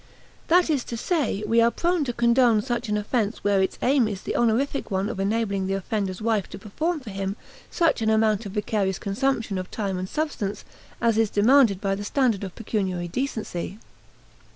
That 0.47 0.71
is 0.71 0.83
to 0.85 0.97
say, 0.97 1.43
we 1.45 1.61
are 1.61 1.69
prone 1.69 2.05
to 2.05 2.11
condone 2.11 2.63
such 2.63 2.89
an 2.89 2.97
offense 2.97 3.43
where 3.43 3.61
its 3.61 3.77
aim 3.83 4.07
is 4.07 4.23
the 4.23 4.35
honorific 4.35 4.89
one 4.89 5.09
of 5.09 5.19
enabling 5.19 5.67
the 5.67 5.75
offender's 5.75 6.23
wife 6.23 6.49
to 6.49 6.57
perform 6.57 7.01
for 7.01 7.11
him 7.11 7.35
such 7.69 8.01
an 8.01 8.09
amount 8.09 8.47
of 8.47 8.53
vicarious 8.53 8.97
consumption 8.97 9.59
of 9.59 9.69
time 9.69 9.99
and 9.99 10.09
substance 10.09 10.65
as 11.01 11.19
is 11.19 11.29
demanded 11.29 11.79
by 11.79 11.93
the 11.93 12.03
standard 12.03 12.43
of 12.43 12.55
pecuniary 12.55 13.07
decency. 13.09 13.77